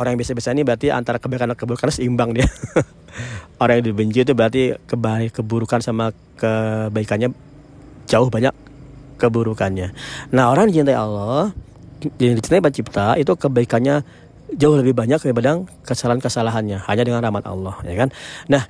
orang 0.00 0.16
yang 0.16 0.20
biasa-biasa 0.20 0.54
ini 0.56 0.62
berarti 0.64 0.86
antara 0.92 1.18
kebaikan 1.20 1.52
dan 1.52 1.58
keburukan 1.58 1.88
seimbang 1.92 2.32
dia. 2.36 2.46
orang 3.62 3.80
yang 3.80 3.86
dibenci 3.92 4.24
itu 4.24 4.32
berarti 4.32 4.62
kebaik 4.88 5.36
keburukan 5.40 5.80
sama 5.84 6.10
kebaikannya 6.40 7.32
jauh 8.08 8.28
banyak 8.28 8.54
keburukannya. 9.20 9.94
Nah, 10.34 10.50
orang 10.50 10.68
yang 10.70 10.82
dicintai 10.82 10.98
Allah, 10.98 11.54
yang 12.18 12.34
dicintai 12.34 12.58
pencipta 12.58 13.14
itu 13.14 13.32
kebaikannya 13.38 14.02
jauh 14.58 14.76
lebih 14.76 14.92
banyak 14.92 15.22
daripada 15.22 15.62
kesalahan-kesalahannya 15.86 16.84
hanya 16.84 17.02
dengan 17.06 17.22
rahmat 17.22 17.46
Allah, 17.46 17.78
ya 17.86 17.94
kan? 17.96 18.08
Nah, 18.50 18.66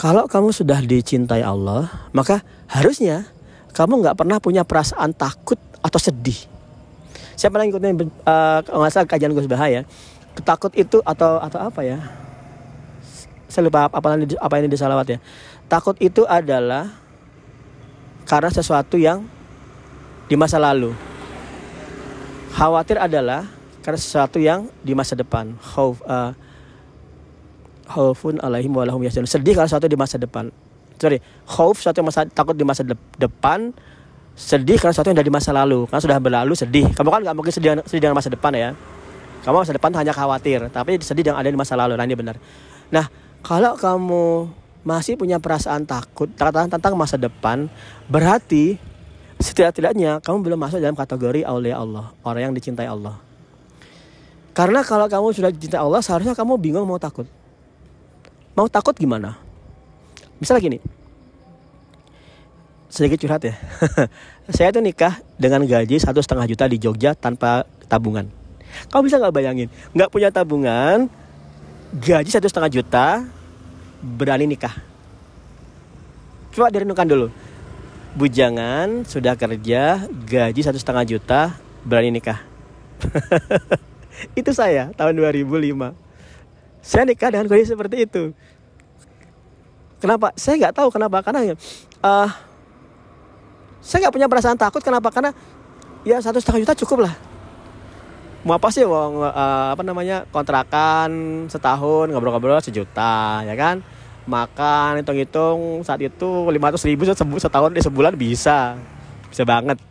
kalau 0.00 0.26
kamu 0.26 0.50
sudah 0.50 0.82
dicintai 0.82 1.44
Allah, 1.44 1.86
maka 2.16 2.42
harusnya 2.66 3.28
kamu 3.76 4.02
nggak 4.02 4.16
pernah 4.18 4.38
punya 4.42 4.66
perasaan 4.66 5.14
takut 5.14 5.60
atau 5.78 6.00
sedih 6.00 6.51
saya 7.36 7.48
pernah 7.48 7.64
ngikutin 7.68 7.92
uh, 8.24 8.60
nggak 8.64 8.92
salah 8.92 9.08
kajian 9.08 9.32
Gus 9.32 9.48
Bahaya. 9.48 9.84
Takut 10.44 10.72
itu 10.72 11.00
atau 11.04 11.38
atau 11.40 11.60
apa 11.60 11.80
ya? 11.84 12.00
Saya 13.48 13.68
lupa 13.68 13.88
apa 13.88 14.16
apa 14.16 14.54
ini 14.56 14.68
di 14.68 14.78
salawat 14.80 15.06
ya. 15.12 15.18
Takut 15.68 15.96
itu 16.00 16.24
adalah 16.24 16.88
karena 18.24 18.48
sesuatu 18.48 18.96
yang 18.96 19.28
di 20.28 20.36
masa 20.40 20.56
lalu. 20.56 20.96
Khawatir 22.56 22.96
adalah 23.00 23.48
karena 23.84 23.98
sesuatu 24.00 24.40
yang 24.40 24.72
di 24.80 24.96
masa 24.96 25.12
depan. 25.12 25.56
Khauf 25.60 26.00
uh, 26.08 26.32
khaufun 27.92 28.40
alaihim 28.40 28.72
walahum 28.72 29.04
sedih 29.04 29.52
kalau 29.52 29.68
sesuatu 29.68 29.88
di 29.88 29.98
masa 30.00 30.16
depan. 30.16 30.48
Sorry 30.96 31.20
khauf 31.44 31.82
sesuatu 31.82 32.00
yang 32.00 32.08
masa 32.08 32.24
takut 32.28 32.56
di 32.56 32.64
masa 32.64 32.86
de 32.86 32.96
depan 33.20 33.74
sedih 34.32 34.80
karena 34.80 34.92
sesuatu 34.96 35.12
yang 35.12 35.20
dari 35.20 35.32
masa 35.32 35.50
lalu. 35.52 35.84
Karena 35.88 36.02
sudah 36.02 36.18
berlalu 36.18 36.54
sedih. 36.56 36.86
Kamu 36.92 37.08
kan 37.08 37.20
nggak 37.24 37.36
mungkin 37.36 37.52
sedih, 37.52 37.70
sedih 37.84 38.08
dengan 38.08 38.16
masa 38.16 38.32
depan 38.32 38.52
ya. 38.56 38.70
Kamu 39.42 39.56
masa 39.58 39.74
depan 39.74 39.90
hanya 39.98 40.14
khawatir 40.14 40.70
tapi 40.70 41.02
sedih 41.02 41.34
yang 41.34 41.38
ada 41.38 41.50
di 41.50 41.58
masa 41.58 41.74
lalu. 41.74 41.98
Nah 41.98 42.04
ini 42.06 42.16
benar. 42.16 42.38
Nah 42.94 43.10
kalau 43.42 43.74
kamu 43.74 44.48
masih 44.82 45.14
punya 45.14 45.38
perasaan 45.38 45.86
takut 45.86 46.26
tentang 46.34 46.94
masa 46.98 47.14
depan 47.14 47.70
berarti 48.10 48.78
setidak-tidaknya 49.38 50.18
kamu 50.22 50.50
belum 50.50 50.58
masuk 50.58 50.78
dalam 50.82 50.98
kategori 50.98 51.46
aulia 51.46 51.78
Allah 51.78 52.14
orang 52.22 52.50
yang 52.50 52.54
dicintai 52.54 52.86
Allah. 52.86 53.18
Karena 54.54 54.86
kalau 54.86 55.10
kamu 55.10 55.34
sudah 55.34 55.50
dicintai 55.50 55.82
Allah 55.82 56.02
seharusnya 56.02 56.38
kamu 56.38 56.58
bingung 56.58 56.86
mau 56.86 56.98
takut. 56.98 57.26
Mau 58.52 58.68
takut 58.68 58.94
gimana? 58.94 59.38
Misalnya 60.38 60.62
gini 60.62 60.78
sedikit 62.92 63.24
curhat 63.24 63.40
ya. 63.40 63.56
saya 64.54 64.68
tuh 64.68 64.84
nikah 64.84 65.16
dengan 65.40 65.64
gaji 65.64 65.96
satu 65.96 66.20
setengah 66.20 66.44
juta 66.44 66.68
di 66.68 66.76
Jogja 66.76 67.16
tanpa 67.16 67.64
tabungan. 67.88 68.28
Kamu 68.92 69.08
bisa 69.08 69.16
nggak 69.16 69.32
bayangin? 69.32 69.72
Nggak 69.96 70.12
punya 70.12 70.28
tabungan, 70.28 71.08
gaji 71.96 72.28
satu 72.28 72.52
setengah 72.52 72.68
juta, 72.68 73.24
berani 74.04 74.44
nikah. 74.44 74.76
Coba 76.52 76.68
direnungkan 76.68 77.08
dulu. 77.08 77.32
Bujangan 78.12 79.08
sudah 79.08 79.40
kerja, 79.40 80.04
gaji 80.28 80.60
satu 80.60 80.76
setengah 80.76 81.08
juta, 81.08 81.56
berani 81.88 82.12
nikah. 82.12 82.44
itu 84.38 84.52
saya 84.52 84.92
tahun 84.92 85.16
2005. 85.16 85.96
Saya 86.84 87.08
nikah 87.08 87.32
dengan 87.32 87.48
kondisi 87.48 87.72
seperti 87.72 88.04
itu. 88.04 88.36
Kenapa? 89.96 90.36
Saya 90.36 90.60
nggak 90.60 90.76
tahu 90.76 90.92
kenapa 90.92 91.24
karena 91.24 91.56
uh, 92.04 92.28
saya 93.82 94.06
nggak 94.06 94.14
punya 94.14 94.30
perasaan 94.30 94.54
takut 94.54 94.78
kenapa? 94.78 95.10
Karena 95.10 95.34
ya 96.06 96.22
satu 96.22 96.38
setengah 96.38 96.62
juta 96.62 96.74
cukup 96.86 97.10
lah. 97.10 97.14
Mau 98.46 98.54
apa 98.54 98.70
sih 98.70 98.86
wong 98.86 99.22
uh, 99.22 99.74
apa 99.74 99.82
namanya 99.82 100.26
kontrakan 100.30 101.10
setahun 101.50 102.10
ngobrol-ngobrol 102.10 102.62
sejuta 102.62 103.42
ya 103.42 103.54
kan? 103.58 103.82
Makan 104.22 105.02
hitung-hitung 105.02 105.82
saat 105.82 105.98
itu 105.98 106.46
lima 106.54 106.70
ratus 106.70 106.86
ribu 106.86 107.02
setahun 107.10 107.74
di 107.74 107.82
sebulan 107.82 108.14
bisa. 108.14 108.78
Bisa 109.26 109.42
banget. 109.42 109.82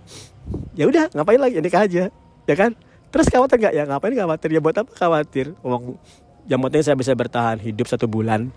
Ya 0.72 0.88
udah 0.88 1.12
ngapain 1.12 1.40
lagi? 1.40 1.60
Nikah 1.60 1.84
aja 1.84 2.04
ya 2.48 2.56
kan? 2.56 2.72
Terus 3.12 3.28
khawatir 3.28 3.60
nggak? 3.60 3.74
Ya 3.76 3.84
ngapain 3.84 4.16
khawatir? 4.16 4.50
Ya 4.56 4.64
buat 4.64 4.76
apa 4.80 4.92
khawatir? 4.96 5.52
Uang 5.68 6.00
yang 6.48 6.64
penting 6.64 6.84
saya 6.84 6.96
bisa 6.96 7.12
bertahan 7.12 7.60
hidup 7.60 7.92
satu 7.92 8.08
bulan. 8.08 8.56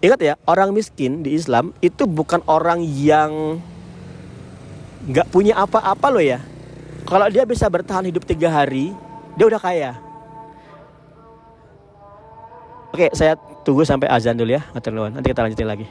Ingat 0.00 0.20
ya 0.24 0.34
orang 0.48 0.72
miskin 0.74 1.22
di 1.22 1.36
Islam 1.36 1.76
itu 1.84 2.08
bukan 2.08 2.40
orang 2.48 2.82
yang 2.82 3.62
nggak 5.06 5.30
punya 5.34 5.58
apa-apa 5.58 6.06
loh 6.10 6.22
ya. 6.22 6.38
Kalau 7.02 7.26
dia 7.26 7.42
bisa 7.42 7.66
bertahan 7.66 8.06
hidup 8.06 8.22
tiga 8.22 8.46
hari, 8.48 8.94
dia 9.34 9.44
udah 9.50 9.58
kaya. 9.58 9.98
Oke, 12.94 13.10
saya 13.16 13.34
tunggu 13.66 13.82
sampai 13.82 14.06
azan 14.06 14.38
dulu 14.38 14.54
ya, 14.54 14.62
Nanti 15.10 15.26
kita 15.32 15.42
lanjutin 15.42 15.66
lagi. 15.66 15.86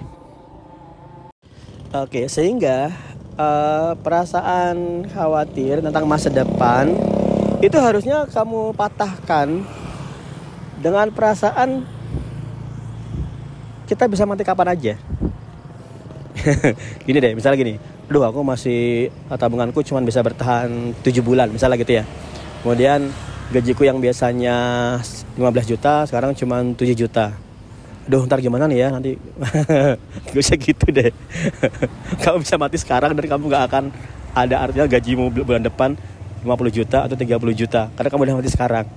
Oke, 1.91 2.31
sehingga 2.31 2.93
uh, 3.35 3.91
perasaan 3.99 5.03
khawatir 5.11 5.83
tentang 5.83 6.07
masa 6.07 6.31
depan 6.31 6.95
itu 7.59 7.75
harusnya 7.75 8.23
kamu 8.31 8.71
patahkan 8.79 9.65
dengan 10.79 11.11
perasaan 11.11 11.83
kita 13.91 14.07
bisa 14.07 14.23
mati 14.23 14.47
kapan 14.47 14.71
aja. 14.71 14.93
gini 17.05 17.19
deh, 17.19 17.35
misalnya 17.35 17.59
gini 17.59 17.90
aduh 18.11 18.27
aku 18.27 18.43
masih 18.43 19.07
tabunganku 19.31 19.87
cuma 19.87 20.03
bisa 20.03 20.19
bertahan 20.19 20.91
7 20.99 21.23
bulan 21.23 21.47
misalnya 21.47 21.79
gitu 21.79 21.95
ya. 21.95 22.03
Kemudian 22.59 23.07
gajiku 23.55 23.87
yang 23.87 24.03
biasanya 24.03 24.55
15 25.39 25.71
juta 25.71 26.03
sekarang 26.03 26.35
cuma 26.35 26.59
7 26.59 26.91
juta. 26.91 27.31
Aduh 28.11 28.27
ntar 28.27 28.43
gimana 28.43 28.67
nih 28.67 28.83
ya 28.83 28.87
nanti? 28.91 29.15
Gak 30.27 30.43
usah 30.43 30.59
gitu 30.59 30.91
deh. 30.91 31.15
Kamu 32.27 32.43
bisa 32.43 32.59
mati 32.59 32.75
sekarang 32.75 33.15
dan 33.15 33.23
kamu 33.31 33.47
gak 33.47 33.63
akan 33.71 33.83
ada 34.35 34.59
artinya 34.59 34.91
gajimu 34.91 35.31
bulan 35.31 35.63
depan 35.63 35.95
50 36.43 36.51
juta 36.83 37.07
atau 37.07 37.15
30 37.15 37.31
juta 37.55 37.87
karena 37.95 38.09
kamu 38.11 38.21
udah 38.27 38.35
mati 38.43 38.51
sekarang. 38.51 38.91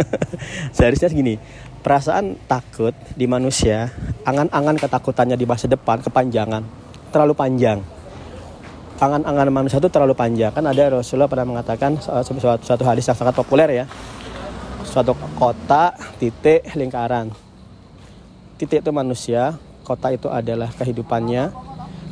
Seharusnya 0.76 1.12
gini 1.12 1.36
perasaan 1.84 2.40
takut 2.48 2.96
di 3.12 3.28
manusia 3.28 3.92
angan-angan 4.24 4.80
ketakutannya 4.80 5.36
di 5.36 5.44
masa 5.44 5.68
depan 5.68 6.00
kepanjangan 6.00 6.64
terlalu 7.12 7.36
panjang 7.36 7.84
angan-angan 8.96 9.52
manusia 9.52 9.78
itu 9.78 9.88
terlalu 9.92 10.16
panjang. 10.16 10.52
Kan 10.52 10.64
ada 10.64 11.00
Rasulullah 11.00 11.28
pernah 11.28 11.46
mengatakan 11.46 12.00
suatu, 12.00 12.32
suatu 12.40 12.84
hadis 12.84 13.04
yang 13.04 13.16
sangat 13.16 13.36
populer 13.36 13.84
ya. 13.84 13.84
Suatu 14.86 15.12
kota 15.36 15.92
titik 16.16 16.64
lingkaran. 16.72 17.32
Titik 18.56 18.80
itu 18.80 18.90
manusia 18.92 19.60
kota 19.84 20.08
itu 20.12 20.32
adalah 20.32 20.72
kehidupannya. 20.72 21.52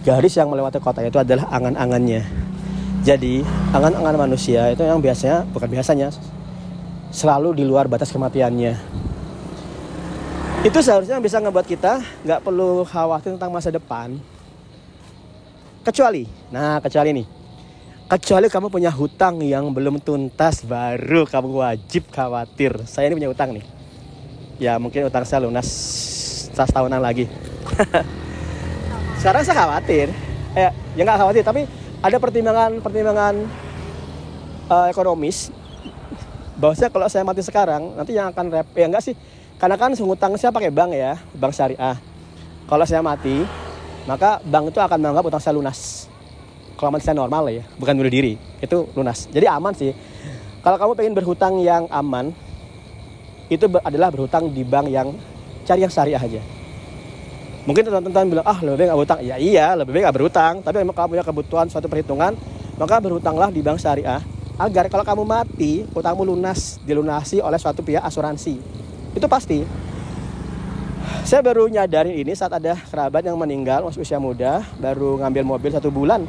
Garis 0.04 0.36
yang 0.36 0.52
melewati 0.52 0.76
kota 0.84 1.00
itu 1.00 1.16
adalah 1.16 1.48
angan-angannya. 1.48 2.22
Jadi 3.04 3.40
angan-angan 3.72 4.28
manusia 4.28 4.68
itu 4.68 4.84
yang 4.84 5.00
biasanya 5.00 5.48
bukan 5.48 5.68
biasanya 5.68 6.12
selalu 7.08 7.56
di 7.56 7.64
luar 7.64 7.88
batas 7.88 8.12
kematiannya. 8.12 8.76
Itu 10.64 10.80
seharusnya 10.80 11.20
bisa 11.20 11.40
ngebuat 11.40 11.64
kita 11.68 12.00
nggak 12.24 12.40
perlu 12.44 12.84
khawatir 12.88 13.36
tentang 13.36 13.52
masa 13.52 13.68
depan 13.72 14.16
Kecuali, 15.84 16.24
nah 16.48 16.80
kecuali 16.80 17.12
ini. 17.12 17.24
Kecuali 18.08 18.48
kamu 18.48 18.72
punya 18.72 18.88
hutang 18.88 19.44
yang 19.44 19.68
belum 19.68 20.00
tuntas 20.00 20.64
baru 20.64 21.28
kamu 21.28 21.60
wajib 21.60 22.08
khawatir. 22.08 22.88
Saya 22.88 23.12
ini 23.12 23.20
punya 23.20 23.28
hutang 23.28 23.52
nih. 23.52 23.64
Ya 24.56 24.80
mungkin 24.80 25.04
hutang 25.04 25.28
saya 25.28 25.44
lunas 25.44 25.68
tahunan 26.56 27.04
lagi. 27.04 27.28
Sekarang 29.20 29.44
saya 29.44 29.56
khawatir. 29.60 30.08
Eh, 30.56 30.72
ya 30.96 31.02
nggak 31.04 31.20
khawatir 31.20 31.44
tapi 31.44 31.68
ada 32.00 32.16
pertimbangan-pertimbangan 32.16 33.34
uh, 34.72 34.86
ekonomis 34.88 35.52
bahwasanya 36.54 36.90
kalau 36.94 37.06
saya 37.10 37.26
mati 37.26 37.42
sekarang 37.42 37.98
nanti 37.98 38.14
yang 38.14 38.30
akan 38.30 38.46
rep 38.54 38.68
ya 38.78 38.86
enggak 38.86 39.02
sih 39.02 39.18
karena 39.58 39.74
kan 39.74 39.90
hutang 39.98 40.38
saya 40.38 40.54
pakai 40.54 40.70
bank 40.70 40.94
ya 40.94 41.18
bank 41.34 41.50
syariah 41.50 41.98
kalau 42.70 42.86
saya 42.86 43.02
mati 43.02 43.42
maka 44.04 44.40
bank 44.44 44.73
itu 44.73 44.80
akan 44.80 44.99
menganggap 45.00 45.25
utang 45.28 45.42
saya 45.42 45.54
lunas. 45.56 46.08
Kalau 46.75 46.90
mati 46.90 47.06
saya 47.06 47.16
normal 47.16 47.49
ya, 47.49 47.62
bukan 47.78 47.94
bunuh 47.96 48.12
diri, 48.12 48.34
itu 48.61 48.76
lunas. 48.92 49.30
Jadi 49.30 49.46
aman 49.49 49.73
sih. 49.73 49.94
Kalau 50.61 50.76
kamu 50.80 50.92
pengen 50.96 51.14
berhutang 51.14 51.61
yang 51.61 51.87
aman, 51.92 52.32
itu 53.52 53.64
adalah 53.84 54.08
berhutang 54.08 54.49
di 54.50 54.64
bank 54.64 54.88
yang 54.88 55.12
cari 55.64 55.84
yang 55.84 55.92
syariah 55.92 56.20
aja. 56.20 56.40
Mungkin 57.64 57.80
teman-teman 57.88 58.28
bilang, 58.28 58.46
ah 58.49 58.58
lebih 58.61 58.76
baik 58.76 58.88
gak 58.92 58.99
berhutang. 59.00 59.20
Ya 59.25 59.37
iya, 59.40 59.66
lebih 59.73 59.92
baik 59.96 60.04
gak 60.08 60.16
berhutang. 60.20 60.54
Tapi 60.61 60.76
memang 60.84 60.96
kamu 60.96 61.08
punya 61.16 61.25
kebutuhan 61.25 61.66
suatu 61.73 61.88
perhitungan, 61.88 62.37
maka 62.76 63.00
berhutanglah 63.00 63.49
di 63.49 63.64
bank 63.64 63.80
syariah. 63.80 64.20
Agar 64.61 64.87
kalau 64.92 65.02
kamu 65.02 65.23
mati, 65.25 65.88
hutangmu 65.96 66.28
lunas, 66.28 66.76
dilunasi 66.84 67.40
oleh 67.40 67.56
suatu 67.56 67.80
pihak 67.80 68.04
asuransi. 68.04 68.61
Itu 69.16 69.26
pasti 69.30 69.64
saya 71.25 71.40
baru 71.40 71.68
nyadarin 71.68 72.14
ini 72.14 72.32
saat 72.37 72.52
ada 72.52 72.76
kerabat 72.76 73.25
yang 73.25 73.37
meninggal 73.37 73.84
masih 73.84 74.04
usia 74.04 74.20
muda 74.20 74.64
baru 74.76 75.20
ngambil 75.20 75.44
mobil 75.56 75.70
satu 75.73 75.88
bulan 75.88 76.25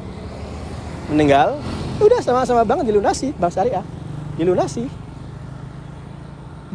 meninggal 1.11 1.59
udah 1.99 2.19
sama-sama 2.23 2.63
banget 2.67 2.91
dilunasi 2.91 3.35
bang 3.35 3.51
syariah 3.51 3.85
dilunasi 4.35 4.87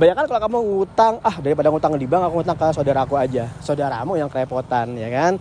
Bayangkan 0.00 0.24
kalau 0.32 0.40
kamu 0.40 0.58
ngutang, 0.64 1.14
ah 1.20 1.36
daripada 1.44 1.68
ngutang 1.68 1.92
di 2.00 2.08
bank, 2.08 2.24
aku 2.24 2.40
ngutang 2.40 2.56
ke 2.56 2.66
saudaraku 2.72 3.20
aja. 3.20 3.52
Saudaramu 3.60 4.16
yang 4.16 4.32
kerepotan, 4.32 4.96
ya 4.96 5.12
kan? 5.12 5.36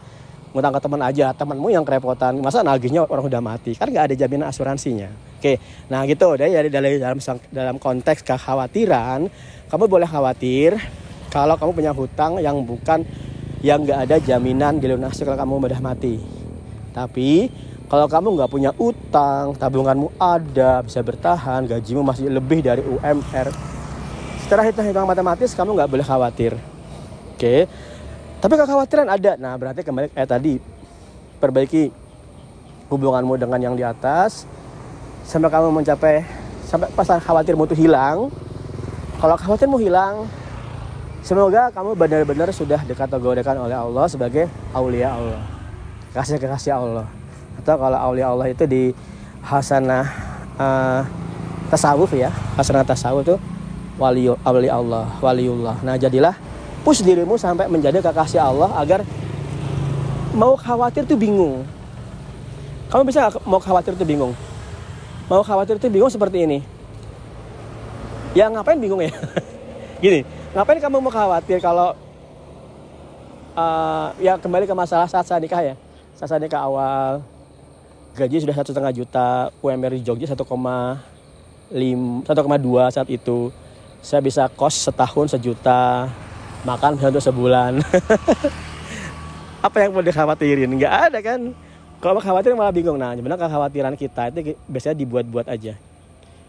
Ngutang 0.51 0.75
ke 0.75 0.79
teman 0.83 0.99
aja, 0.99 1.31
temanmu 1.31 1.71
yang 1.71 1.87
kerepotan. 1.87 2.43
Masa 2.43 2.59
nagihnya 2.59 3.07
orang 3.07 3.31
udah 3.31 3.39
mati? 3.39 3.71
Kan 3.79 3.87
nggak 3.87 4.11
ada 4.11 4.15
jaminan 4.19 4.51
asuransinya. 4.51 5.07
Oke, 5.39 5.63
nah 5.87 6.03
gitu. 6.03 6.35
Dari 6.35 6.67
dari 6.67 6.99
dalam 6.99 7.23
dalam 7.55 7.79
konteks 7.79 8.19
kekhawatiran, 8.27 9.31
kamu 9.71 9.85
boleh 9.87 10.09
khawatir 10.11 10.75
kalau 11.29 11.55
kamu 11.55 11.71
punya 11.77 11.91
hutang 11.93 12.41
yang 12.41 12.61
bukan 12.65 13.05
yang 13.61 13.85
nggak 13.85 13.99
ada 14.09 14.15
jaminan 14.17 14.81
dilunasi 14.81 15.23
kalau 15.23 15.37
kamu 15.37 15.69
udah 15.69 15.81
mati. 15.81 16.17
Tapi 16.89 17.51
kalau 17.89 18.05
kamu 18.05 18.27
nggak 18.37 18.51
punya 18.53 18.71
utang, 18.77 19.57
tabunganmu 19.57 20.13
ada, 20.21 20.85
bisa 20.85 21.01
bertahan, 21.01 21.65
gajimu 21.65 22.05
masih 22.05 22.29
lebih 22.29 22.61
dari 22.61 22.85
UMR. 22.85 23.49
Setelah 24.45 24.65
hitung-hitung 24.69 25.09
matematis, 25.09 25.57
kamu 25.57 25.73
nggak 25.73 25.89
boleh 25.89 26.05
khawatir. 26.05 26.53
Oke, 27.33 27.65
tapi 28.39 28.53
kekhawatiran 28.55 29.09
ada. 29.09 29.35
Nah, 29.41 29.57
berarti 29.57 29.81
kembali 29.81 30.13
kayak 30.13 30.29
tadi, 30.29 30.61
perbaiki 31.41 31.89
hubunganmu 32.93 33.37
dengan 33.41 33.57
yang 33.57 33.75
di 33.77 33.81
atas, 33.81 34.45
sampai 35.25 35.49
kamu 35.49 35.73
mencapai, 35.81 36.25
sampai 36.69 36.89
pas 36.93 37.09
khawatirmu 37.09 37.65
itu 37.69 37.85
hilang. 37.85 38.29
Kalau 39.17 39.35
khawatirmu 39.35 39.77
hilang, 39.81 40.29
Semoga 41.19 41.67
kamu 41.75 41.99
benar-benar 41.99 42.47
sudah 42.55 42.79
dikategorikan 42.87 43.59
oleh 43.59 43.75
Allah 43.75 44.07
sebagai 44.07 44.47
aulia 44.71 45.11
Allah. 45.11 45.43
Kasih 46.15 46.39
kekasih 46.39 46.79
Allah. 46.79 47.05
Atau 47.59 47.75
kalau 47.75 47.99
aulia 47.99 48.31
Allah 48.31 48.47
itu 48.47 48.63
di 48.63 48.95
hasanah 49.43 50.07
uh, 50.55 51.01
tasawuf 51.67 52.15
ya. 52.15 52.31
Hasanah 52.55 52.87
tasawuf 52.87 53.27
itu 53.27 53.35
wali, 53.99 54.31
wali 54.31 54.69
Allah, 54.71 55.11
waliullah. 55.19 55.83
Nah, 55.83 55.99
jadilah 55.99 56.33
push 56.87 57.03
dirimu 57.03 57.35
sampai 57.35 57.67
menjadi 57.67 57.99
kekasih 57.99 58.39
Allah 58.39 58.71
agar 58.79 59.03
mau 60.31 60.55
khawatir 60.55 61.03
tuh 61.03 61.19
bingung. 61.19 61.67
Kamu 62.89 63.03
bisa 63.05 63.27
gak 63.27 63.43
mau 63.43 63.59
khawatir 63.59 63.93
tuh 63.93 64.07
bingung? 64.07 64.31
Mau 65.29 65.43
khawatir 65.43 65.77
tuh 65.77 65.91
bingung 65.91 66.09
seperti 66.09 66.47
ini. 66.47 66.59
Ya 68.33 68.49
ngapain 68.49 68.79
bingung 68.79 69.03
ya? 69.03 69.13
Gini, 70.03 70.25
ngapain 70.49 70.81
kamu 70.81 70.97
mau 70.97 71.13
khawatir 71.13 71.61
kalau 71.61 71.93
uh, 73.53 74.09
ya 74.17 74.33
kembali 74.41 74.65
ke 74.65 74.73
masalah 74.73 75.05
saat 75.05 75.25
saya 75.29 75.37
nikah 75.37 75.61
ya? 75.61 75.75
Saat 76.17 76.33
saya 76.33 76.41
nikah 76.41 76.65
awal 76.65 77.21
gaji 78.17 78.41
sudah 78.41 78.57
satu 78.57 78.73
setengah 78.73 78.89
juta 78.91 79.53
UMR 79.61 79.93
di 79.93 80.01
Jogja 80.01 80.25
1,5 80.25 80.41
1,2 80.41 82.25
saat 82.89 83.09
itu. 83.13 83.53
Saya 83.99 84.23
bisa 84.23 84.47
kos 84.47 84.89
setahun 84.89 85.37
sejuta 85.37 86.09
makan 86.63 86.97
bisa 86.97 87.11
untuk 87.11 87.23
sebulan. 87.23 87.83
Apa 89.67 89.83
yang 89.83 89.91
mau 89.91 89.99
dikhawatirin? 89.99 90.71
Nggak 90.71 90.93
ada 91.11 91.19
kan? 91.19 91.51
Kalau 91.99 92.23
khawatir 92.23 92.55
malah 92.55 92.71
bingung. 92.71 92.95
Nah 92.95 93.11
sebenarnya 93.11 93.43
kekhawatiran 93.43 93.93
kita 93.99 94.31
itu 94.31 94.55
biasanya 94.71 94.95
dibuat-buat 94.97 95.51
aja. 95.51 95.75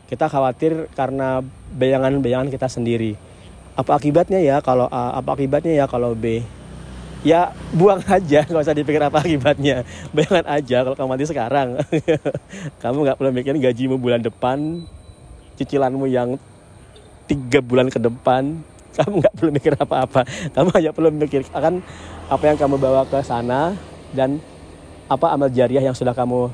Kita 0.06 0.30
khawatir 0.30 0.88
karena 0.94 1.42
bayangan-bayangan 1.74 2.54
kita 2.54 2.70
sendiri 2.70 3.29
apa 3.80 3.96
akibatnya 3.96 4.36
ya 4.44 4.60
kalau 4.60 4.84
A 4.92 5.16
apa 5.16 5.32
akibatnya 5.32 5.72
ya 5.72 5.88
kalau 5.88 6.12
B? 6.12 6.44
Ya 7.24 7.56
buang 7.72 8.04
aja 8.16 8.44
nggak 8.44 8.60
usah 8.60 8.76
dipikir 8.76 9.00
apa 9.00 9.24
akibatnya. 9.24 9.88
Bayangkan 10.12 10.46
aja 10.46 10.76
kalau 10.84 10.96
kamu 10.96 11.08
mati 11.16 11.24
sekarang. 11.24 11.68
Kamu 12.84 12.96
nggak 13.08 13.16
perlu 13.16 13.30
mikirin 13.32 13.60
gajimu 13.60 13.96
bulan 13.96 14.20
depan 14.20 14.84
cicilanmu 15.56 16.08
yang 16.08 16.36
tiga 17.24 17.64
bulan 17.64 17.88
ke 17.88 17.96
depan. 17.96 18.60
Kamu 19.00 19.24
nggak 19.24 19.34
perlu 19.36 19.50
mikir 19.52 19.72
apa-apa. 19.80 20.28
Kamu 20.52 20.68
hanya 20.76 20.90
perlu 20.92 21.08
mikir 21.08 21.40
akan 21.56 21.80
apa 22.30 22.44
yang 22.46 22.58
kamu 22.58 22.78
bawa 22.78 23.02
ke 23.06 23.18
sana 23.26 23.74
dan 24.14 24.38
apa 25.10 25.34
amal 25.34 25.50
jariah 25.50 25.82
yang 25.82 25.96
sudah 25.96 26.12
kamu 26.12 26.52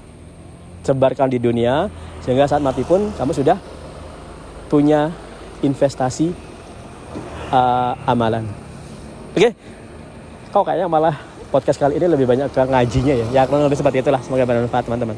sebarkan 0.87 1.33
di 1.33 1.43
dunia. 1.43 1.91
Sehingga 2.23 2.47
saat 2.47 2.63
mati 2.63 2.85
pun 2.87 3.11
kamu 3.19 3.33
sudah 3.35 3.59
punya 4.69 5.11
investasi 5.65 6.46
uh, 7.53 7.93
amalan. 8.09 8.45
Oke, 9.37 9.51
okay? 9.51 9.53
kau 10.49 10.65
kayaknya 10.65 10.89
malah 10.89 11.15
podcast 11.53 11.79
kali 11.79 12.01
ini 12.01 12.07
lebih 12.09 12.27
banyak 12.27 12.49
ke 12.51 12.61
ngajinya 12.65 13.15
ya. 13.15 13.27
Ya 13.33 13.43
kurang 13.45 13.69
lebih 13.69 13.79
seperti 13.79 14.01
itulah. 14.01 14.21
Semoga 14.25 14.49
bermanfaat 14.49 14.85
teman-teman. 14.89 15.17